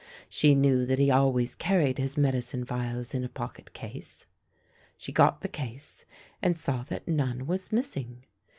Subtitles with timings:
[0.29, 4.25] She knew that he always carried his medicine phials in a pocket case.
[4.97, 6.05] She got the case,
[6.41, 8.25] and saw that none was missing.